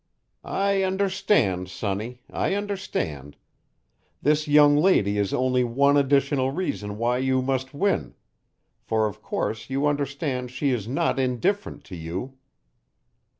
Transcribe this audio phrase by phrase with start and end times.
[0.43, 3.37] "I understand, sonny, I understand.
[4.19, 8.15] This young lady is only one additional reason why you must win,
[8.81, 12.35] for of course you understand she is not indifferent to you."